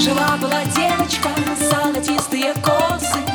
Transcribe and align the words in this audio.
Жила-была 0.00 0.64
девочка, 0.64 1.28
золотистые 1.58 2.54
косы. 2.54 3.29